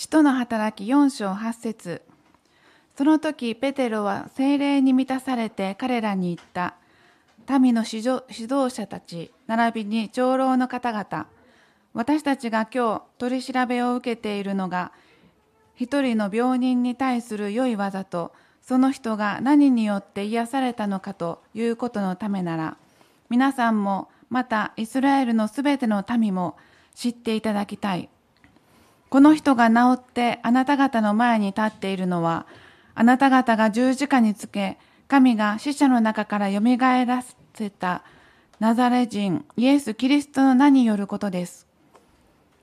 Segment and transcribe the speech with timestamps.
[0.00, 2.00] 使徒の働き4章8節。
[2.96, 6.76] その時ペテロは精霊に満たされて彼らに言った。
[7.60, 8.24] 民の指導
[8.70, 11.26] 者たち並びに長老の方々。
[11.92, 14.92] 私たちが今日取り調べを受けているのが
[15.76, 18.32] 一人の病人に対する良い技と
[18.62, 22.78] その人が何によって癒されたのかということのためなら
[23.28, 26.56] 皆さんもまたイスラエルのすべての民も
[26.94, 28.08] 知っていただきたい。
[29.10, 32.46] この人が治ってあなた方の前に立っているのは
[32.94, 37.22] あなた方が十字架につけ神が死者の中からよみがえら
[37.54, 38.02] せた
[38.60, 41.66] ナザレ人イエス・キリストの名によることです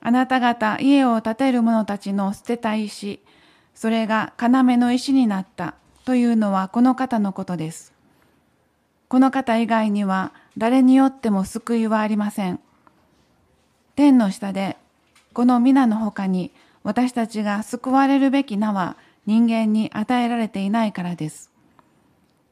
[0.00, 3.20] あなた方家を建てる者たちの捨てた石
[3.78, 7.92] それが要の石になったというのはこの方のことです。
[9.08, 12.58] この方以外には誰によっても救いはありません。
[13.94, 14.78] 天の下で
[15.32, 18.96] この皆の他に私たちが救われるべき名は
[19.26, 21.50] 人間に与えられていないからです。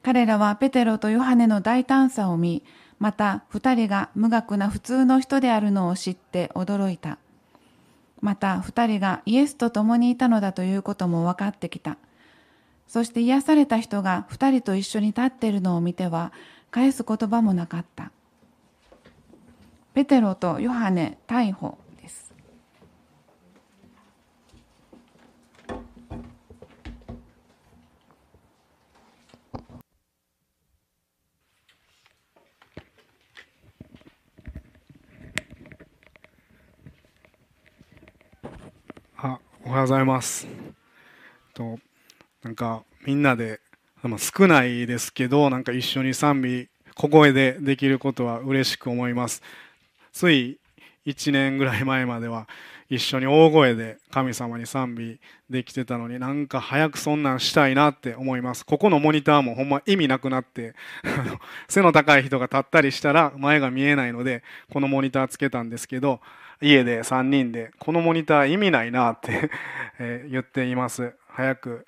[0.02, 2.62] 彼らはペテロとヨハネの大胆さを見、
[2.98, 7.18] また二人が無学な普通の人であるのを知って驚いた。
[8.20, 11.96] また二人がイエスと共にいたのだということも分かってきた。
[12.86, 16.32] そして癒された人が二人と一緒に立っているのを見ては
[16.70, 18.12] 返す言葉もなかった。
[19.94, 22.32] ペテロとヨハネ逮捕です。
[39.18, 40.46] あおはようございます。
[41.52, 41.80] と
[42.44, 43.58] なんかみんなで、
[44.00, 49.42] ま、少ないですけどなんか一緒に賛美小声でできることは嬉しく思います
[50.12, 50.60] つい
[51.04, 52.46] 1年ぐらい前までは
[52.88, 55.18] 一緒に大声で神様に賛美
[55.50, 60.76] できてたのになんか早くそんなんしたいなって思いますここのモニターもほんま意味なくなって
[61.68, 66.20] 背の高い人が立ったりしたら前が見えないのでこのモニターつけたんですけど
[66.60, 69.50] 家で3人でこのモニター意味ないなって
[70.30, 71.86] 言っています早く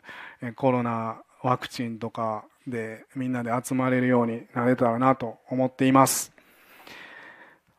[0.56, 6.32] コロナワクチンとかでみんなで集まれるようになれたらなと思っています。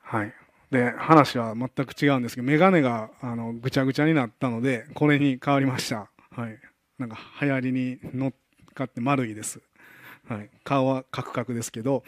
[0.01, 0.33] はい。
[0.71, 6.09] で、話は全く違うんですけど、メガネがあのぐちゃぐちゃになったので、これに変わりました。
[6.31, 6.59] はい。
[6.97, 8.33] なんか流行りに乗っ
[8.73, 9.61] かって丸いです。
[10.27, 10.49] はい。
[10.63, 12.03] 顔はカクカクですけど、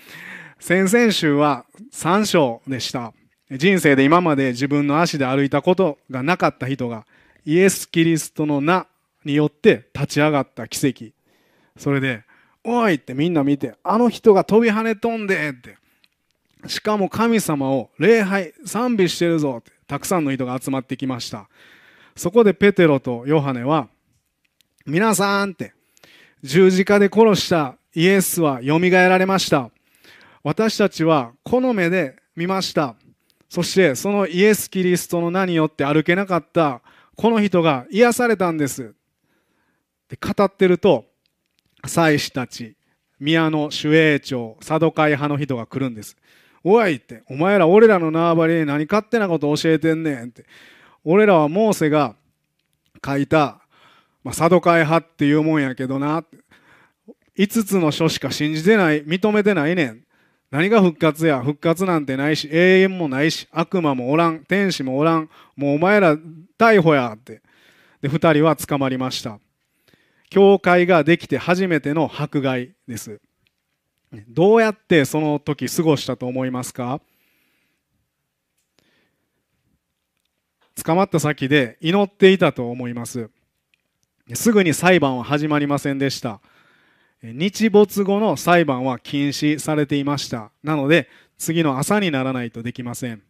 [0.60, 3.14] 先々週は3章でした。
[3.52, 7.06] 人生で今まで自分の足で歩いたことがなかった人が、
[7.46, 8.88] イエス・キリストの名
[9.26, 11.14] によって立ち上がった奇跡。
[11.78, 12.24] それで、
[12.64, 15.78] おいってみんな見て、あの人が飛び跳ね飛んでって。
[16.68, 21.50] しかも神様を礼拝、賛美してるぞって、たくさんの人が集まってきました。
[22.16, 23.90] そこでペテロとヨハネは、
[24.86, 25.74] 皆さんって、
[26.44, 29.70] 十字架で殺したイエスは蘇られました。
[30.44, 32.96] 私たちはこの目で見ました。
[33.52, 36.82] そしてそのイエス・キリストの名によって歩けなかった
[37.18, 38.96] この人が癒されたんです。
[40.08, 41.04] で語ってると
[41.86, 42.78] 祭司たち
[43.20, 46.16] 宮の守衛長サドカイ派の人が来るんです。
[46.64, 50.46] おいってお前ら俺らの縄張りに何勝手なこと教えてんねんって。
[51.04, 52.16] 俺らはモーセが
[53.06, 53.60] 書いた、
[54.24, 56.24] まあ、サドカイ派っていうもんやけどな
[57.38, 60.06] 5つの書しか信じてない認めてないねん。
[60.52, 61.42] 何が復活や？
[61.42, 66.18] 復活なんてないし永遠もないし悪魔もおらん天使もおらんもうお前ら
[66.60, 67.42] 逮捕やって
[68.02, 69.40] で2人は捕まりました
[70.30, 73.20] 教会ができて初めての迫害です。
[74.28, 77.00] どうやってその時過ごしたと思いますか？
[80.84, 83.30] 捕まった先で祈っていたと思います。
[84.34, 86.42] すぐに裁判は始まりませんでした。
[87.24, 90.52] 日没後の裁判は禁止されていました。
[90.64, 93.22] なので、次の朝にならないとできません。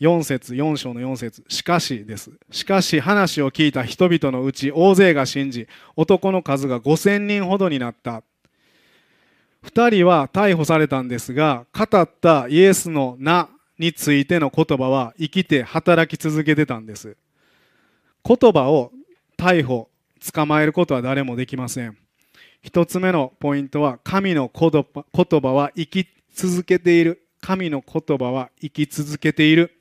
[0.00, 2.32] 4節4章の4節しかしです。
[2.50, 8.22] しかし話を聞いた人々のうち大勢が信じ、男の数が5000人ほどになった。
[9.64, 13.48] 2人は逮捕されたんですが、語ったイエスの名
[13.78, 17.16] についての言葉は生きて働き続けてたんです。
[18.24, 18.92] 言葉を
[19.36, 19.88] 逮捕、
[20.34, 22.01] 捕まえることは誰もできません。
[22.62, 24.70] 一つ目のポイントは、神の言
[25.40, 27.26] 葉は生き続けている。
[27.40, 29.76] 神の言葉は生き続けている。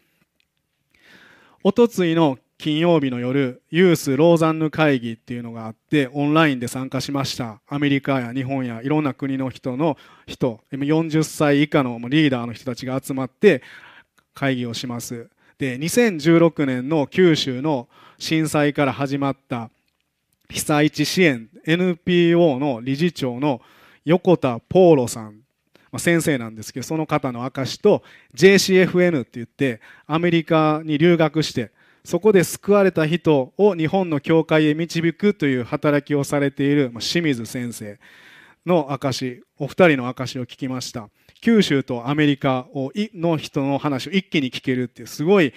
[1.63, 7.61] おとついの金曜日の夜、ユースローザンヌ会議っていうのがあって、オンラインで参加しました。
[7.67, 9.95] アメリカや日本やいろんな国の人の
[10.25, 13.61] 人、40歳以下のリーダーの人たちが集まって
[14.33, 15.29] 会議をします。
[15.59, 17.87] で2016年の九州の
[18.17, 19.69] 震災から始まった
[20.51, 23.61] 被災地支援 NPO の理事長の
[24.05, 25.41] 横田ポーロさん、
[25.91, 28.03] ま、先生なんですけどその方の証と
[28.35, 31.71] JCFN って言ってアメリカに留学して
[32.03, 37.99] そこで救われた人を日本の教会へ導くという働きをされている清水先生
[38.65, 41.09] の証お二人の証を聞きました。
[41.41, 45.53] 九州とアメリカをの人の話を一気に聞けるっていうすごい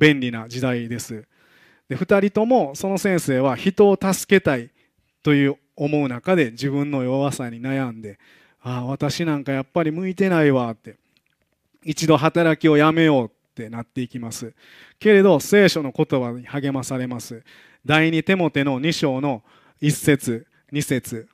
[0.00, 1.24] 便利な時代です。
[1.88, 4.70] で2人ともその先生は人を助けたい
[5.22, 8.18] という思う中で自分の弱さに悩んで
[8.60, 10.96] ああ私なんかやっぱり向いてないわって
[11.84, 14.54] 一度働きをやめようってなっていきます。
[14.98, 17.42] けれど聖書の言葉に励まされます。
[17.84, 19.42] 第二手モテの2章の
[19.80, 21.28] 1節2節。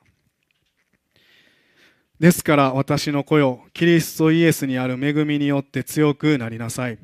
[2.19, 6.97] ですから私の子よキリストイエスにある恵みによって強くなりなさい。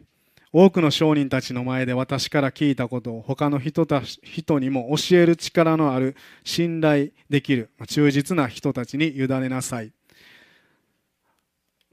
[0.54, 9.94] 多くの商人たちの前で私から聞いたことを他の人た人にも教える力のある信頼できる忠実な人たちに委ねなさい。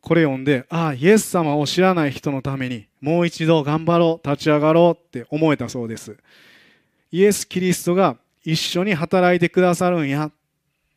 [0.01, 6.17] これ読んで、ああ、イエス様を知らない人のためにもう一度頑張ろう、立ち上がろうって思えたそうです。
[7.13, 10.33] イエス・キリストが一緒に働いてくださるんやっ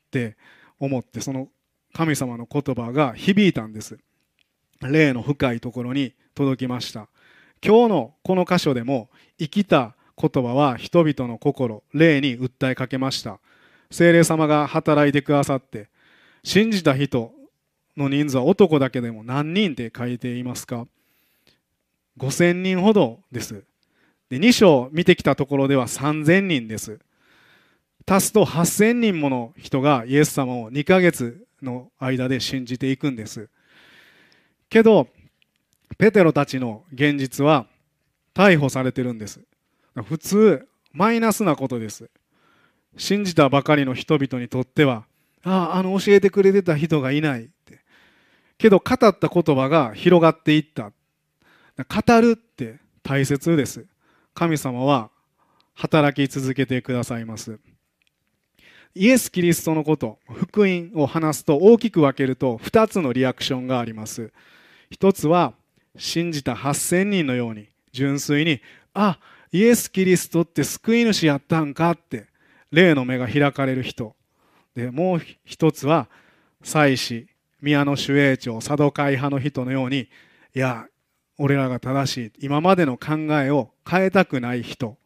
[0.09, 0.35] て
[0.79, 1.49] 思って、その
[1.93, 3.99] 神様の言葉が響いたんです。
[4.81, 7.07] 霊の深いところに届きました。
[7.63, 13.39] 今日のこの箇所でも生きた言葉は人々の心霊に訴えかけました。
[13.91, 15.89] 精霊様が働いてくださって
[16.43, 17.33] 信じた人
[17.97, 20.87] の人数は男だけでも何人って書いていますか。
[22.17, 23.63] 5000人ほどです。
[24.29, 26.99] で2章見てきたところでは3000人です。
[28.07, 33.49] 足すと8000人もの人がイエス様を2ヶ月の間で信じていくんです。
[34.69, 35.07] けど
[35.97, 37.67] ペテロたちの現実は
[38.33, 39.41] 逮捕されてるんです。
[40.05, 42.09] 普通マイナスなことです。
[42.97, 45.05] 信じたばかりの人々にとっては
[45.43, 47.79] あああの教えてくれてた人がいないって。
[48.57, 50.91] けど語った言葉が広がっていった。
[51.77, 53.85] 語るって大切です。
[54.33, 55.09] 神様は
[55.73, 57.59] 働き続けてくださいます。
[58.93, 64.31] イエス・キリストのこと福音を話すと大きく分けると2つのリアクションがあります。
[64.89, 65.53] 一つは
[65.97, 68.61] 信じた8000人のように純粋に
[68.93, 69.19] あ
[69.51, 72.27] イエス・キリストって救い主やったんかって
[72.71, 74.15] 霊の目が開かれる人。
[74.75, 76.07] でもう一つは
[76.63, 77.27] 祭司
[77.61, 80.07] 宮の守衛長佐渡会派の人のように
[80.55, 80.87] いや
[81.37, 84.97] 俺らが正しい今までの考えを変えたくない人。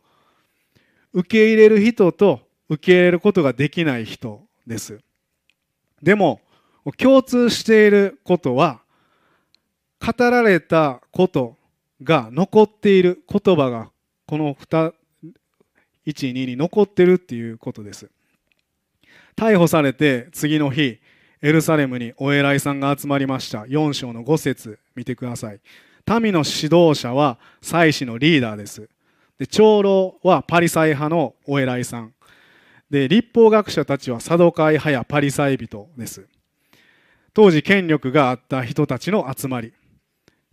[1.14, 5.00] 受け入れる人と受け入れることができない人です。
[6.04, 6.42] でも
[6.98, 8.82] 共通していることは
[10.00, 11.58] 語られたこと
[12.04, 13.92] が残っている言葉が
[14.28, 14.94] この2
[16.06, 18.10] 1、2に残ってるっていうことです。
[19.36, 21.00] 逮捕されて次の日、
[21.42, 23.64] エルサレムにお偉いさんが集まりました。
[23.64, 25.60] 4章の5節見てください。
[26.22, 28.90] 民の指導者は祭司のリーダーです。
[29.38, 32.14] で長老はパリサイ派のお偉いさん。
[32.90, 36.28] で立法学者たちはサドカイ派やパリサイ人です。
[37.34, 39.74] 当時権力があった人たちの集まり。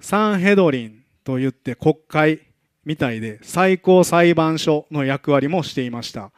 [0.03, 2.41] サンヘドリンといって国会
[2.85, 6.33] みたいで最高裁判所の役割もしていました。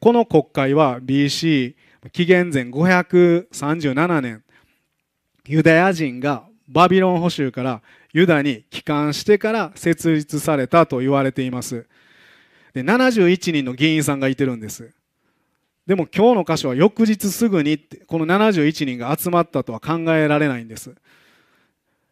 [0.00, 1.76] この国会は BC
[2.12, 4.42] 紀元前537年
[5.46, 11.86] ユダヤ人がバビロン捕囚からユダに帰還してから設立されたと言われています。
[12.74, 14.92] で71人の議員さんがいてるんです。
[15.86, 17.78] でも今日の箇所は翌日すぐに
[18.08, 20.96] この71人が集まったとは考えられないんです。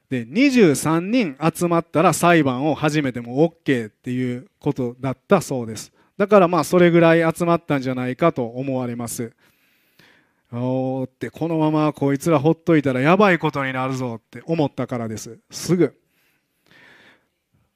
[0.08, 5.92] で23人集まったら裁判を始めても OK っていうことだったそうです。
[6.16, 9.32] だからまあそれぐらい集まったんじゃないかと思われます。
[10.52, 15.38] おーってこのままこいつらほっといたらやばいことになるぞって思ったからです。
[15.50, 15.94] すぐ。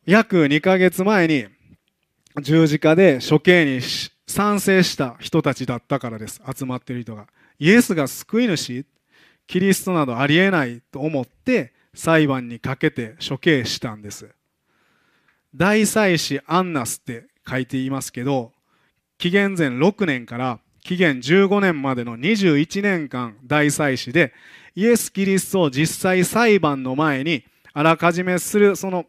[0.06, 1.46] 約2ヶ月前に
[2.40, 3.80] 十字架で処刑に
[4.26, 6.40] 賛成した人たちだったからです。
[6.56, 7.26] 集まってる人が。
[7.58, 8.86] イエスが救い主
[9.46, 14.30] キリストなどありえないと思って裁判にかけて処刑したんです。
[15.54, 18.52] 大祭司アンナスって書いていますけど
[19.18, 24.32] 紀元前6年から紀元15年までの21年間大祭司で
[24.74, 29.04] イエス・キリストを実際裁判の前にあらかじめするその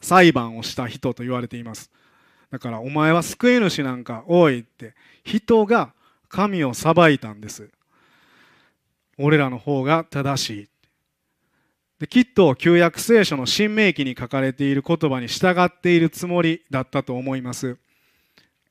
[0.00, 1.88] 裁判をした人と言われています。
[2.50, 5.92] だからお前は救い主なんか多いって人が
[6.28, 7.70] 神を裁いたんです。
[9.18, 10.71] 俺らの方が正しい。
[12.02, 17.78] できっと旧約聖書の新明記に書かれている言葉に従っているつもりだったと思います。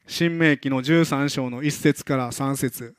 [0.05, 2.93] 新明記の13章の1節から3節。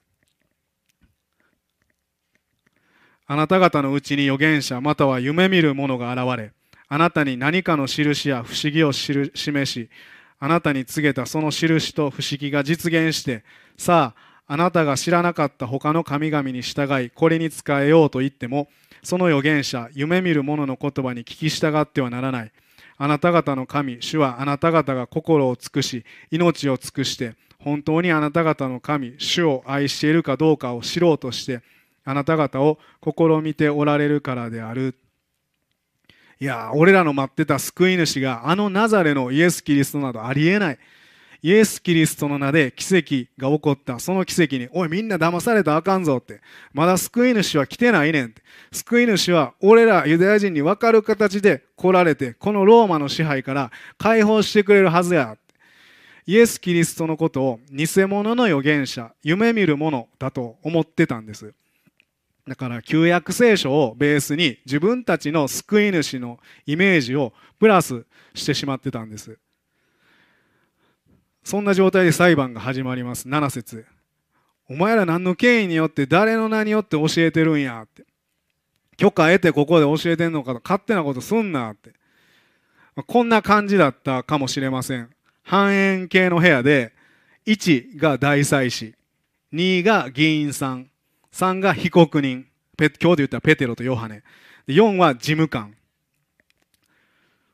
[3.26, 6.52] あなた方のうちに預言者または夢見る者が現れ
[6.88, 9.90] あなたに何かの印や不思議を示し
[10.38, 13.44] あなたに告げたその印と不思議が実現して
[13.76, 18.68] さああなたが知らなかった他の神々に従いこれに仕えようと言っても
[19.02, 22.52] その預言者、夢見る者の言葉に聞き従ってはならない。
[22.98, 31.62] あなた方の神、主はあなた方が心を尽くし、命を尽くして、本当にあなた方の神、主を愛しているかどうかを知ろうとして、
[32.04, 34.94] あなた方を試みておられるからである。
[36.40, 40.78] いや、俺らの待ってた救い主があのナザレのイエス・キリストなどありえない。
[41.42, 43.98] イエス・キリストの名で奇跡が起こった。
[43.98, 46.40] その奇跡に、おい、みんな騙されたらあかんぞって。
[46.72, 48.42] まだ救い主は来てないねんって。
[48.70, 55.36] 救い主は、俺らユダヤ人に分かる形で来られて、このローマの支配から解放してくれるはずや。
[56.26, 61.52] イエス・キリストのことを偽物の預言者、夢見る者だと思ってたんです。
[62.46, 69.38] だから旧約聖書をベースに自分たちの救い主のイメージをプラスしてしまってたんです。
[71.44, 73.28] そんな状態で裁判が始まります。
[73.28, 73.84] 7節
[74.68, 77.82] お前ら何の権威によって誰の名によって教えてるんや？
[77.82, 78.04] って。
[78.96, 81.92] 許可得てここで教えてんのかと勝手なことすんなって。
[83.06, 85.10] こんな感じだったかもしれません。
[85.42, 86.92] 半円形の部屋で、
[87.46, 88.94] 1が大祭司、
[89.52, 90.90] 2が議員さん、
[91.32, 92.46] 3が被告人、
[92.78, 94.22] 今日で言ったらペテロとヨハネ、
[94.68, 95.74] 4は事務官。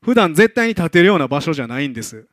[0.02, 2.26] 普段絶対に立てるような場所じゃないんです。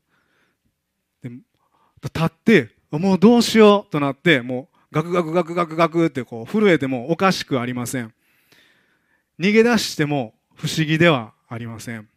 [2.06, 8.14] 立って、もうどうしようとなって、もうガクガクガクガクガクってこう震えてもおかしくありません。
[9.40, 12.08] 逃げ出しても不思議ではありません。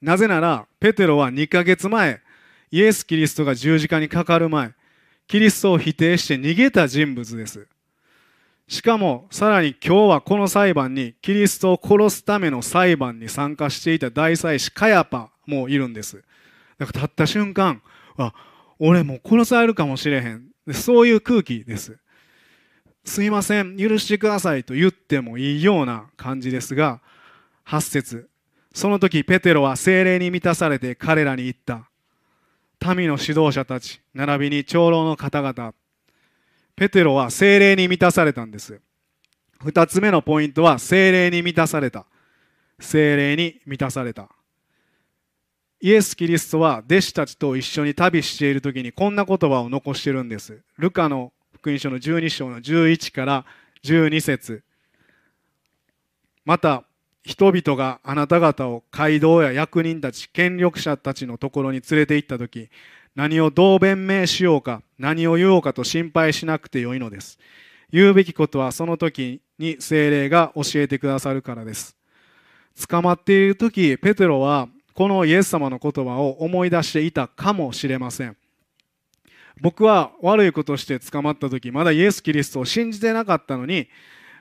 [0.00, 2.20] なぜなら、ペテロは2ヶ月前、
[2.70, 4.72] イエス・キリストが十字架にかかる前、
[5.26, 7.66] キリストを否定して逃げた人物です。
[8.68, 16.22] しかも、さらに今日はこの裁判に、キリストを殺すための裁判に参加していた大祭司カヤパもいるんです。
[16.78, 17.82] だからたった瞬間、
[18.18, 18.34] あ、
[18.78, 20.48] 俺もう殺されるかもしれへん。
[20.72, 21.98] そういう空気です。
[23.04, 27.00] すいません、許してくださいと言ってもいいような感じですが、
[27.66, 28.28] 8節
[28.72, 31.88] その時ペテロは精霊に満たされて彼らに言った。
[32.94, 35.74] 民の指導者たち、並びに長老の方々。
[36.76, 38.80] ペテロは精霊に満たされたんです。
[39.60, 42.06] 二つ目のポイントは精霊に満たされた。
[42.78, 44.28] 精霊に満たされた。
[45.80, 50.60] イエス・キリストは弟子たちと一緒に旅している時にこんな言葉を残しているんです。
[50.76, 53.44] ルカの福音書の12章の11から
[53.84, 54.64] 12節。
[56.44, 56.82] また
[57.22, 62.70] 人々があなた方を街道や役人たち権力者たちのところに連れて行った時
[63.14, 67.38] 何をどう弁明しようか何を言おうかと心配しなくてよいのです。
[67.90, 71.96] 言うべきことはその時に精霊が教えてくださるからです。
[72.88, 74.68] 捕まっている時ペテロは
[74.98, 78.36] このイエス様の言葉を思い出していたかもしれません。
[79.60, 83.86] 僕は悪いことして捕まった時まだイエス・キリストを信じてなかったのに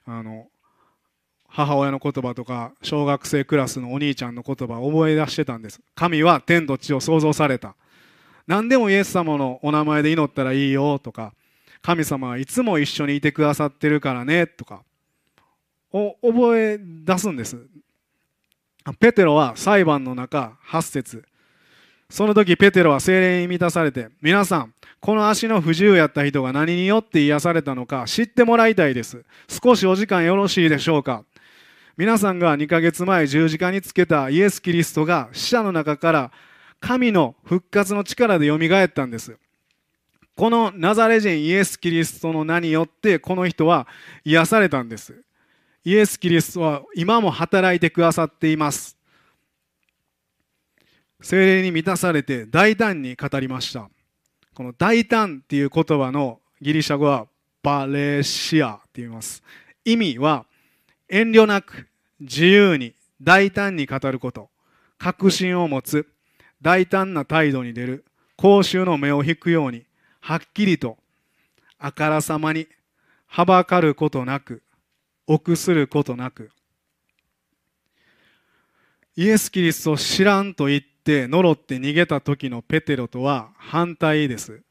[0.07, 0.47] あの
[1.47, 5.79] 母親の言葉とか小学生クラスのお兄ちゃんの言葉を覚え出してたんです。
[5.93, 7.75] 神は天と地を創造された。
[8.47, 11.35] 何でもイエス様のお名前で祈ったらいいよとか
[11.83, 14.81] 神様はいつも一緒にいてくださってるからねとか
[15.93, 17.57] を覚え出すんです。
[18.93, 21.23] ペテロは裁判の中8節。
[22.09, 29.25] その時ペテロは精霊に満たされて皆さんこの足の不自由やった人が何によって癒されたのか知ってもらいたいです。
[29.47, 31.23] 少しお時間よろしいでしょうか。
[31.97, 36.31] 皆さんが2ヶ月前十字架につけたイエス・キリストが死者の中から
[36.79, 39.37] 神の復活の力でよみがえったんです。
[40.35, 43.87] このナザレ人イエス・キリストの名によってこの人は
[44.23, 45.23] 癒されたんです。
[45.87, 48.97] イエス・キリストは今も働いてくださっています。
[51.21, 53.89] 精霊に満たされて大胆に語りました。
[54.53, 57.27] この大胆っていう言葉のギリシャ語は
[57.63, 59.41] バレシアって言います。
[59.85, 60.45] 意味は
[61.07, 61.87] 遠慮なく
[62.19, 64.49] 自由に大胆に語ること、
[64.97, 66.05] 確信を持つ、
[66.61, 68.03] 大胆な態度に出る、
[68.35, 69.85] 公衆の目を引くように、
[70.19, 70.97] はっきりと、
[71.79, 72.67] あからさまに、
[73.25, 74.63] はばかることなく、
[75.27, 76.49] 臆することなく
[79.17, 84.61] イエス・キリストを知らんと言って呪って逃げた時のペテロとは反対です。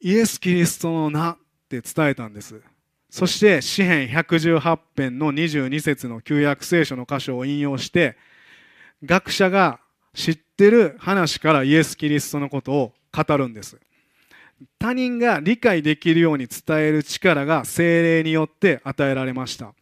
[0.00, 1.36] イエス・キリストの名っ
[1.68, 2.62] て伝えたんです。
[3.10, 8.16] そして詩編118編の22節の旧約聖書の箇所を引用して
[9.04, 9.80] 学者が
[10.14, 13.80] 知ってる話からイエス・キリストのことを語るんです。
[14.78, 19.74] 他人が理解できるように伝える力が精霊によって与えられました。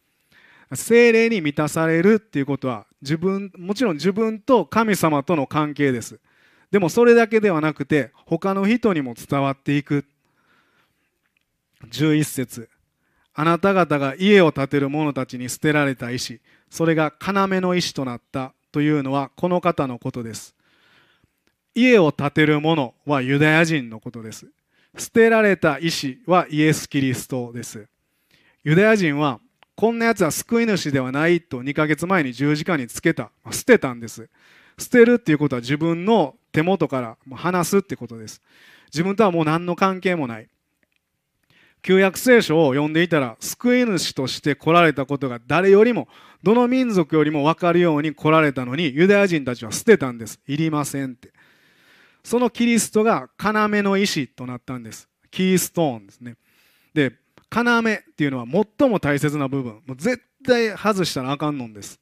[0.73, 6.19] 精霊に満たされるっていうことは自分もちろん自分と神様との関係です。
[6.71, 10.05] でもそれだけではなくて他の人にも伝わっていく。
[11.89, 12.69] 11節。
[13.33, 16.41] あなた方が家を建てる者たちに捨てられた石。
[16.69, 18.53] それが要の石となった。
[18.71, 20.55] というのはこの方のことです。
[21.75, 24.47] 家を建てる者はユダヤ人のことです。
[24.97, 27.87] 捨てられた石はイエス・キリストです。
[28.63, 29.39] ユダヤ人は
[29.75, 33.31] こんなやつは救い主ではないと2ヶ月前に十字架につけた。
[33.51, 34.29] 捨てたんです。
[34.77, 38.41] 捨てるっていうことは自分の手元から離すってことです。
[38.93, 40.47] 自分とはもう何の関係もない。
[41.81, 46.07] 旧約聖書を読んでいたら救い主として来られたことが誰よりも
[46.43, 50.39] どの民族よりも分かるように来られたのにユダヤ人たちは捨てたんです。
[50.47, 51.31] いりませんって。
[52.23, 55.07] そのキリストが要の石となったんです。
[55.29, 56.35] キーストーンですね。
[56.93, 57.13] で
[57.53, 58.45] 要っていうのは
[58.79, 59.81] 最も大切な部分。
[59.85, 61.99] もう絶対外したらあかんのんです。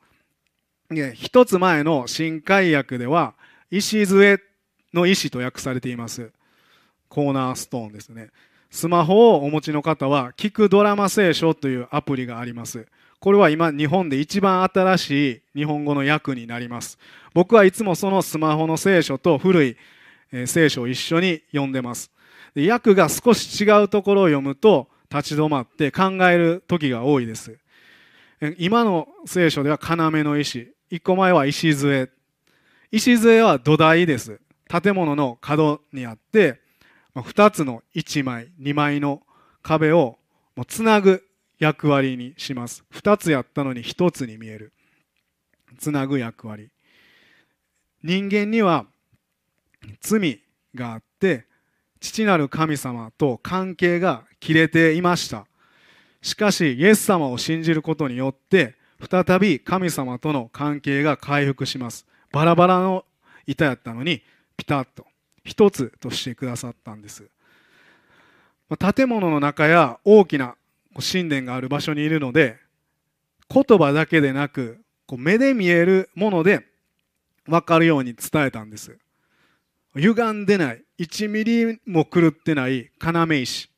[0.89, 3.35] で一つ前の新海訳では
[3.71, 4.39] 礎
[4.93, 6.31] の石と訳されています。
[7.07, 8.29] コーナーストーンですね。
[8.71, 12.87] スマホをお持ちの方は聞くドラマ聖書というアプリがあります。
[13.19, 16.97] これは今日本で一番新しい日本語の訳になります。
[17.33, 19.77] 僕はいつもそのスマホの聖書と古い
[20.31, 22.11] え聖書を一緒に読んでます。
[22.55, 27.57] で訳が少し違うところを読むと立ち止まって考える時が多いです。
[28.57, 30.73] 今の聖書では要の石。
[30.89, 32.09] 一個前は礎
[32.91, 34.39] 礎は土台です。
[34.67, 36.61] 建物の角にあって
[37.15, 39.23] 2つの1枚2枚の
[39.61, 40.19] 壁を
[40.67, 41.23] つなぐ
[41.57, 42.83] 役割にします。
[42.93, 44.73] 2つやったのに1つに見える。
[45.77, 46.69] つなぐ役割。
[48.03, 48.85] 人間には
[50.01, 50.41] 罪
[50.75, 51.45] があって
[51.99, 55.45] 父なる神様と関係が切れていました。
[56.21, 58.75] しかしイエス様を信じることによって
[59.09, 62.05] 再び神様との関係が回復します。
[62.31, 63.05] バラバラの
[63.47, 64.21] 板やったのに
[64.57, 65.05] ピタッと
[65.43, 67.29] 一つとしてくださったんです。
[68.93, 70.55] 建物の中や大きな
[70.95, 72.57] 神殿がある場所にいるので
[73.49, 74.79] 言葉だけでなく
[75.17, 76.67] 目で見えるもので
[77.47, 78.97] 分かるように伝えたんです。
[79.95, 80.83] 歪んでない。
[80.99, 83.69] 1ミリも狂ってない要石。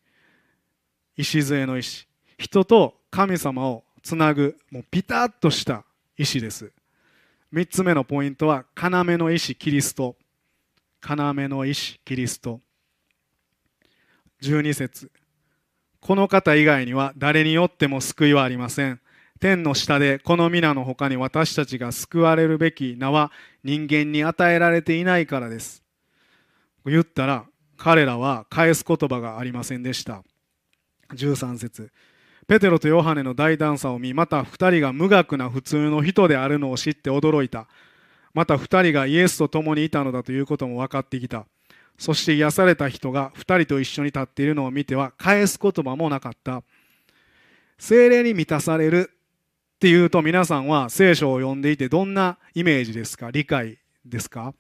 [1.18, 2.08] 礎の石。
[2.38, 5.86] 人と神様をつなぐもうピタッとした
[6.18, 6.72] 石です。
[7.54, 10.16] 3つ目のポイントは要の石キリスト。
[11.08, 12.60] 要の石キリスト。
[14.42, 15.12] 12節。
[16.00, 19.00] この方以外には誰によっても救いはありません。
[19.40, 23.32] 天の下でこの皆の他に私たちが救われるべき名は
[23.64, 25.81] 人間に与えられていないからです。
[26.86, 27.46] 言ったら
[27.78, 30.24] 彼らは返す言葉がありませんでした。
[31.14, 31.92] 13節。
[32.48, 37.68] ペテロとヨハネの大胆さを見また2人が無学な普通の人であるのを知って驚いた。
[38.34, 41.46] また2人がイエスと共にいたのだということも分かってきた。
[41.98, 46.64] そして癒された人が2人と一緒に立っているのを見ては返す言葉もなかった。
[47.78, 49.12] 精霊に満たされる
[49.76, 53.32] っていうと皆さんは聖書を読んでいてどんなイメージですか？
[53.32, 54.54] 理解ですか？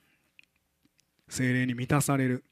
[1.32, 2.44] 精霊に満たされる。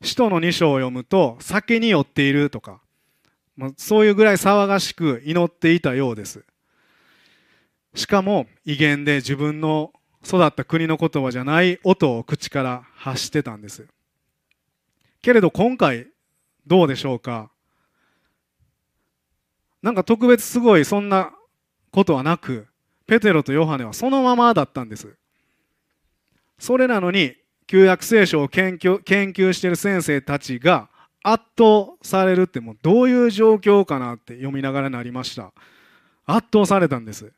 [0.00, 2.80] 使徒の2章を読むと酒に酔っているとか、
[3.56, 6.44] まあ、そういうぐらい騒がしく祈っていたようです。
[7.94, 9.92] しかも威厳で自分の
[10.24, 13.86] 育った国の言葉じゃない音を口から発してたんです。
[15.22, 16.06] けれど今回
[16.66, 17.50] どうでしょうか？
[19.82, 21.32] なんか特別すごいそんな
[21.90, 22.68] ことはなく
[23.06, 25.16] ペテロとヨハネはそのままだったんです。
[26.58, 27.34] それなのに
[27.66, 30.88] 旧約聖書を研究研究している先生たちが
[31.22, 35.52] 圧倒されるってもうどういう状況かなって読みながらなりました。
[36.24, 37.32] 圧倒されたんです。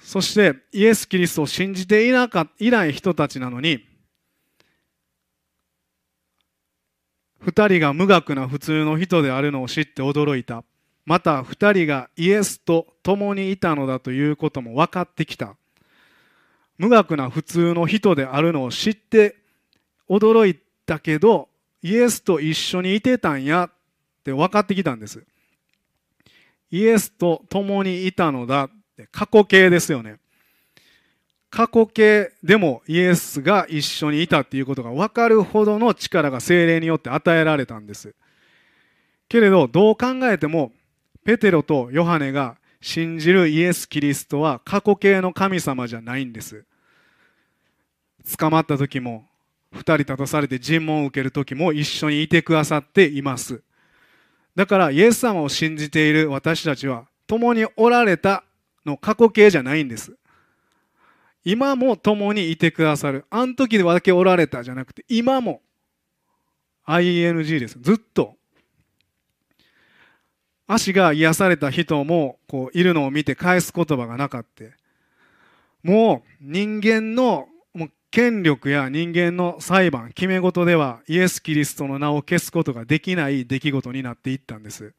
[0.00, 3.84] そしてイエス・キリストを信じていなかいない人たちなのに
[7.44, 10.64] 2人が無学な普通の人であるのを知って驚いた。
[11.06, 15.56] また2人がイエスと共にいたのだということも分かってきた。
[16.78, 19.36] 無学な普通の人であるのを知って
[20.08, 21.48] 驚いたけど
[21.82, 23.70] イエスと一緒にいてたんやっ
[24.24, 25.24] て分かってきたんです。
[26.70, 30.18] イエスと共にいたのだって過去形ですよね。
[31.50, 38.14] 過去形でもイエスが一緒にいたっていうことが分かるほどの力が精霊によって与えられたんです。
[39.28, 40.72] けれどどう考えても
[41.24, 46.64] ペテロとヨハネが信じるイエス・キリストは過去形の神様じゃないんです。
[48.36, 49.26] 捕まった時も
[49.74, 53.62] 2人立たされて尋問を受ける時も一緒にいてくださっています。
[54.54, 58.44] だからイエス様を信じている私たちは共におられた
[58.84, 60.16] の過去形じゃないんです。
[61.44, 63.24] 今も共にいてくださる。
[63.30, 65.60] あの時だけおられたじゃなくて今も
[66.86, 67.78] ING です。
[67.80, 68.34] ずっと。
[70.66, 74.64] 足が癒された人もこういるのを見て返す言葉がなかった
[75.82, 77.48] もう人間の
[78.10, 84.94] 権力や人間の裁判決め事ではイエス・キリストの名を消すことができない出来事になっていったんです。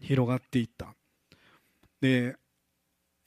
[0.00, 0.94] 広がっていった。
[2.00, 2.36] で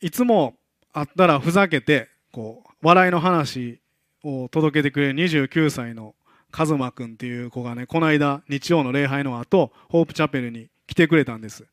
[0.02, 0.56] いつも
[0.94, 3.80] 会ったらふざけてこう笑いの話
[4.24, 6.16] を届けてくれる29歳の
[6.52, 11.66] カズマ君っていう子がねこの間日曜の礼拝の後ホープチャペルに来てくれたんです。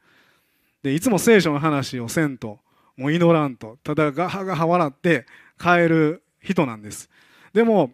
[0.82, 2.58] でいつも聖書の話をせんと
[2.96, 5.26] もう祈らんとただガハガハ笑って
[5.58, 7.08] 帰る人なんです。
[7.52, 7.92] でも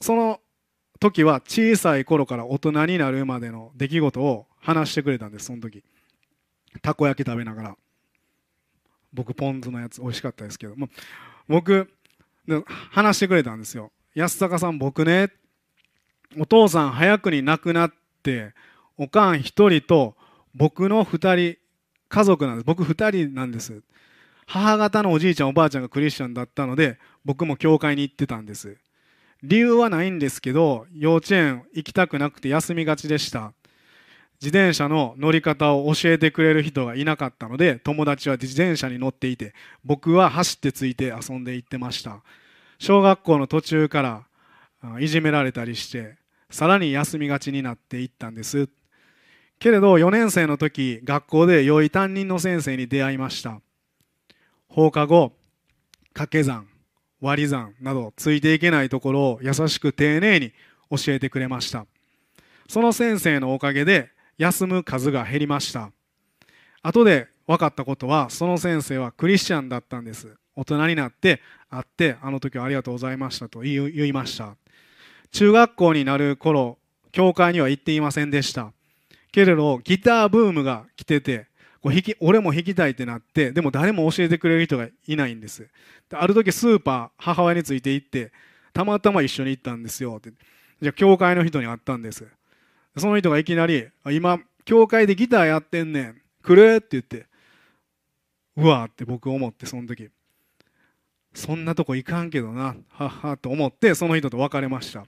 [0.00, 0.40] その
[0.98, 5.82] 時は小さい頃から大人になるまでの出来事を話してくれたんですその時。
[6.82, 7.76] たこ焼き食べながら。
[9.12, 10.88] 僕ポン酢のやつ美味しかったですけど、ま
[11.48, 11.90] 僕
[12.90, 13.90] 話してくれたんですよ。
[14.14, 15.30] 安坂さん僕ね。
[16.38, 18.54] お父さん早くに亡くなって
[18.96, 20.14] おかん一人と
[20.54, 21.56] 僕の二人
[22.08, 22.64] 家族なんです。
[22.64, 23.82] 僕二人なんです。
[24.52, 28.78] 母方のおじいちゃんおばあちゃんがクリスチャンだったので僕も教会に行ってたんです。
[29.44, 33.52] 理由はないんですけど幼稚園行きたくなくて休みがちでした。
[34.42, 42.20] 自転車の乗り方を教えてくれる人がいなかったので友達は自転車に乗っていて僕は走ってついて遊んで行ってました。
[42.80, 44.26] 小学校の途中から
[44.98, 46.16] いじめられたりして
[46.50, 48.68] さらに休みがちになっていったんです。
[49.60, 53.60] けれど4年生の時学校で良い担任の先生に出会いました。
[54.70, 55.32] 放課後
[56.14, 56.68] 掛け算
[57.20, 60.52] 割り算などついていけないところを優しく丁寧に
[60.90, 61.86] 教えてくれました。
[62.68, 65.90] その先生のおかげで休む数が減りました。
[66.82, 70.36] 後で分かったことはその先生はクリスチャンだったんです。
[70.54, 74.56] 大人になって会ってあの時はありがとうございましたと言いました。
[75.32, 76.78] 中学校になる頃
[77.12, 78.72] 教会には行っていませんでした。
[79.32, 81.49] けれどギターブームが来てて
[81.82, 85.68] こう弾き俺も弾きたいってなってでも誰も教えてくれる人がいないんです。
[86.12, 88.32] ある時スーパー母親について行って
[88.72, 90.32] たまたま一緒に行ったんですよって。
[90.80, 92.26] じゃあ教会の人に会ったんです。
[92.96, 96.20] その人がいきなり「今教会でギターやってんねん。
[96.42, 97.26] 来る?」って言って
[98.56, 100.10] うわーって僕思ってその時。
[101.32, 102.74] そんなとこ行かんけどな。
[102.88, 105.06] はっはと思ってその人と別れました。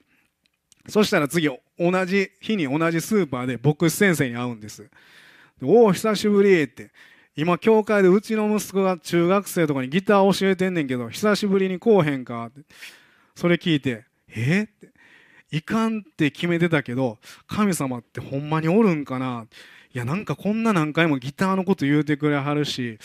[0.87, 4.89] そしたら次同じ日に同じスーパーで牧師先生に会うんです。
[5.61, 6.91] おお久しぶりって。
[7.35, 12.61] 今教会でうちの息子が中学生とかにギター教えてんねんけど久しぶりに来おへんかって。
[13.35, 14.93] それ聞いてえって。
[15.51, 19.45] いかんって決めてたけど神様ってほんまにおるんかな。
[19.93, 22.97] いやなんかこんな何回もギターのこと言うてくれはるし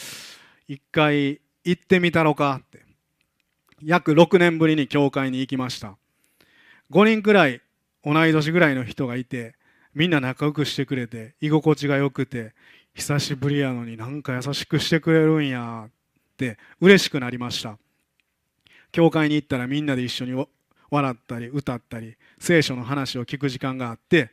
[0.67, 2.87] 一回行ってみたろかって。
[3.83, 5.97] 約6年ぶりに教会に行きました。
[6.91, 7.61] 5人くらい
[8.05, 9.55] 同い年ぐらいの人がいて
[9.99, 12.55] みんな仲良くしてくれて居心地が良くて
[12.95, 15.91] 久しぶりやのになんか優しくしてくれるんやっ
[16.37, 17.79] て嬉しくなりました。
[18.93, 20.47] 教会に行ったらみんなで一緒に
[20.89, 24.31] 笑ったり歌ったり聖書の話を聞く時間があって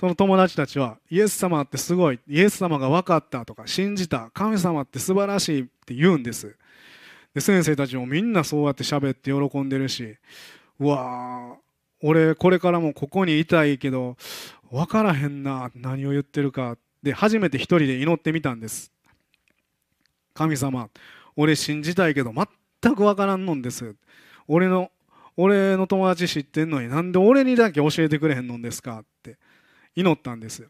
[0.00, 6.56] その友達たちはイエス様ってすごいイエス様が分かったとか信じた神様って素晴らしいって言うんです。
[7.34, 10.16] で先生たちもみんなそうやって喋って喜んでるし
[10.80, 11.58] うわ
[12.00, 14.16] 俺これからもここにいたいけど
[14.70, 16.76] 分からへんな何を言ってるか。
[17.02, 18.92] で初めて一人で祈ってみたんです。
[20.34, 20.88] 神様
[21.36, 23.94] 俺信じたいけど全く分からんのんです。
[24.46, 24.90] 俺の
[25.36, 28.98] 俺の友達知ってんのになんで俺にだけ教えてくれへんのんですか？
[28.98, 29.38] って
[29.94, 30.68] 祈ったんです。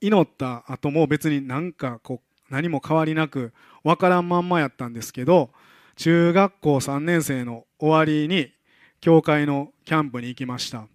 [0.00, 5.50] 祈った後も別になんかこう何も変わりなく分からんまんまやったんですけど
[5.96, 8.52] 中学校3年生の終わりに
[9.00, 10.86] 教会のキャンプに行きました。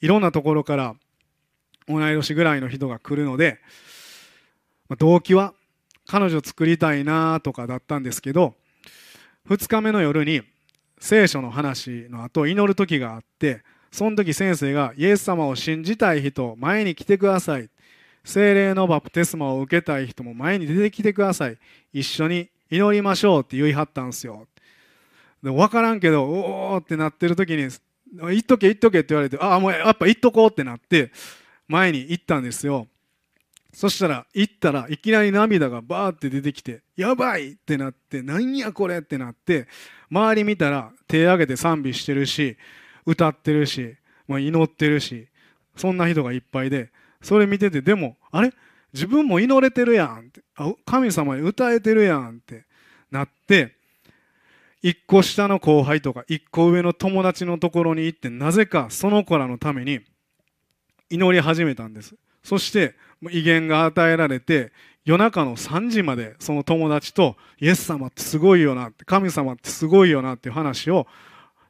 [0.00, 0.94] いろんなところから
[1.88, 3.60] 同い年ぐらいの人が来るので
[4.98, 5.54] 動機は
[6.06, 8.54] 彼女作りたいなとかだったんですけど
[9.48, 10.42] 2日目の夜に
[10.98, 17.70] 聖書の話の後祈る時があってその時先生がイエス様を信じたい人前に来てください。
[18.24, 21.58] 精霊のバプテスマを受けたい人も前に出てきてください。
[21.92, 24.48] 一緒に祈りましょうって言い張ったんですよ。
[25.44, 27.68] で分からんけどおおってなってる時に
[28.18, 31.12] 「言っとけ言っとけ」って言われて「ああもうやっぱ言っとこう」ってなって
[31.68, 32.88] 前に行ったんですよ。
[33.72, 39.66] そしたら行ったらいきなり涙がバーって出てきてやばいってなってなんやこれってなって
[40.10, 42.56] 周り見たら手挙げて賛美してるし
[43.04, 43.96] 歌ってるし、
[44.28, 45.26] まあ、祈ってるし
[45.74, 48.52] そんな人がいっぱいでそれ見ててでもあれ？
[48.92, 50.42] 自分も祈れてるやんって。
[50.86, 52.64] 神様に歌えてるやんって。
[53.10, 53.76] なって
[54.82, 60.00] 一個下の後輩とか一個上の友達のところに行ってなぜかその子らのために
[61.10, 62.14] 祈り始めたんです。
[62.42, 62.94] そして
[63.30, 64.72] 威厳が与えられて
[65.04, 71.06] 夜中の3時までその友達とイエス様ってすごいよなって神様ってすごいよなっていう話を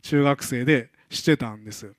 [0.02, 1.92] 中学生でしてたんです。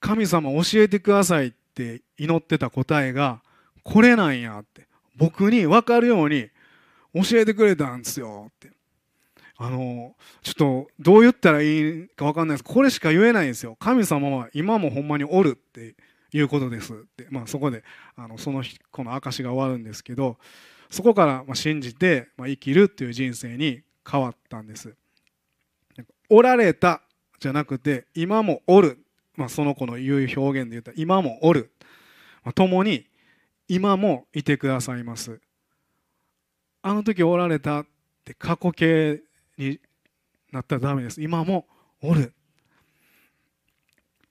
[0.00, 3.40] 神様教えてくださいって祈ってた答えが
[3.84, 4.86] これなんやって
[5.16, 6.48] 僕に分かるように
[7.14, 8.71] 教えてくれたんですよって。
[9.64, 12.64] あのちょっとどう言ったらいいか分かんないです。
[12.64, 13.76] これしか言えないんですよ。
[13.78, 15.94] 神様は今もほんまにおるって
[16.32, 17.84] いうことですって、まあ、そこで
[18.16, 20.36] あのその日この証が終わるんですけど
[20.90, 24.96] そこからま信じてま生きるっていう人生に変わったんです。
[26.28, 27.02] おられた
[27.38, 28.98] じゃなくて今もおる、
[29.36, 31.70] まあ、その子の言う表現で言ったら今もおる、
[32.42, 33.06] まあ、共に
[33.68, 35.40] 今もいてくださいます。
[36.82, 37.86] あの時おられたっ
[38.24, 39.22] て過去形
[39.70, 39.80] に
[40.52, 41.20] なったらダメです。
[41.20, 41.66] 今も
[42.00, 42.32] おる。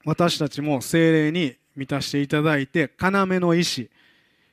[0.04, 3.90] 私たちも精霊に満たしていただいて要の意志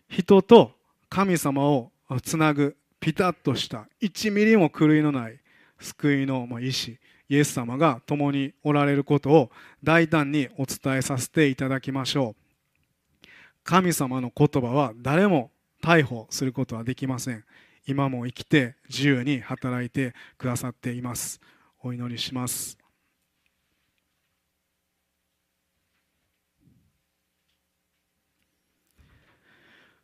[0.08, 0.72] 人と
[1.10, 1.92] 神様を
[2.24, 5.39] つなぐピタッとした1ミリも狂いのない
[5.80, 9.52] 救いの意志イエス様が共におられることを
[9.84, 13.28] 大胆にお伝えさせていただきましょう。
[13.63, 15.52] 神様の言葉は誰も
[15.84, 17.46] 逮捕することはできません。
[17.89, 21.41] 今も生きて自由に働いてくださっています。
[21.82, 22.78] お祈りします。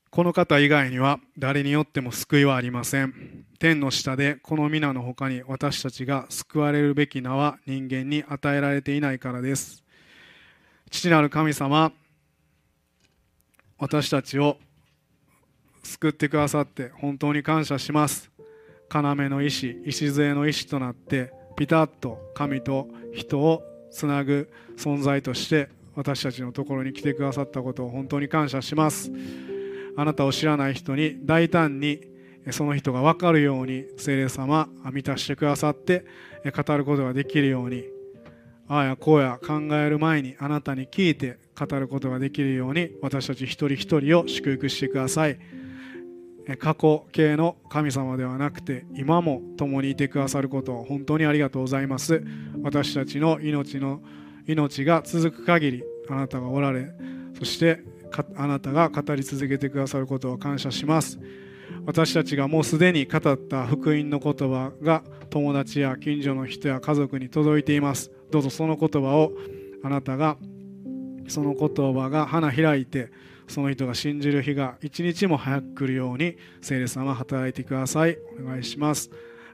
[0.09, 3.45] この方以外には誰によっても救いはありません。
[3.59, 9.83] 天の下でこの皆の他に私たちが救われるべき名は人間に与えられていないからです。
[10.89, 11.91] 父なる神様
[13.77, 14.57] 私たちを
[15.85, 18.31] 救ってくださって本当に感謝します。
[18.91, 29.11] 要の意志礎の意志となってピタッと神と人をつなぐ存在として私たちのところに来てくださったことを本当に感謝します。
[29.95, 32.01] あなたを知らない人に大胆に
[32.51, 36.05] その人が分かるように聖霊様満たしてくださって
[36.43, 37.85] 語ることができるように
[38.67, 45.39] ああやこうや考える前にあなたに聞いて語ることができるように私たち一人一人を祝福してください。
[46.59, 52.23] 過去形の神様ではなくて今も共にいてくださることを本当にありがとうございます。
[52.61, 54.01] 私たちの命の
[54.47, 56.91] 命が続く限りあなたがおられ
[57.37, 57.81] そして
[58.35, 61.19] あなたが語り続けてくださることを感謝します。
[61.85, 68.11] 私たちがもうすでに語った福音の言葉が友達や近所の人や家族に届いています。
[68.31, 69.31] どうぞその言葉を
[69.83, 70.37] あなたが
[71.27, 73.11] その言葉が花開いて
[73.47, 78.17] その人が信じる日が一日も早く来るように聖霊様働いてください。
[78.39, 79.09] お願いします。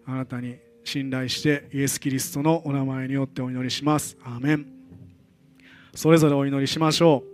[0.06, 4.18] あなたに信頼してイエス・キリストのお名前によってお祈りします。
[4.24, 4.66] アーメン。
[5.94, 7.31] それぞれお祈りしましょう。